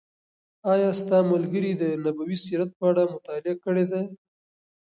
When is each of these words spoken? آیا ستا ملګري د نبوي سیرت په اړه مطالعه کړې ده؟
آیا 0.71 0.89
ستا 0.99 1.17
ملګري 1.31 1.71
د 1.81 1.83
نبوي 2.03 2.37
سیرت 2.45 2.69
په 2.79 2.83
اړه 2.89 3.03
مطالعه 3.13 3.55
کړې 3.63 3.85
ده؟ 3.91 4.01